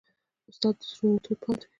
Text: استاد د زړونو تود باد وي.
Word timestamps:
استاد 0.49 0.75
د 0.79 0.81
زړونو 0.93 1.19
تود 1.23 1.39
باد 1.43 1.59
وي. 1.63 1.67